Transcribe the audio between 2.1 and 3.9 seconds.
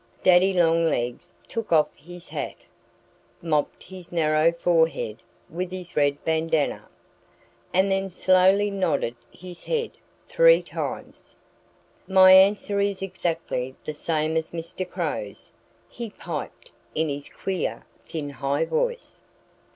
hat, mopped